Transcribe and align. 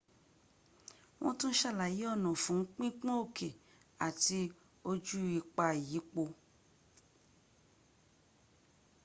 wọ́n 1.21 1.35
tún 1.39 1.53
sàlàyé 1.59 2.03
ọ̀nà 2.13 2.29
fún 2.43 2.59
pípọ́n 2.75 3.15
òkè 3.23 3.47
àti 4.05 4.39
ojú 4.89 5.19
ipa 5.39 5.65
ìyípo 5.81 6.23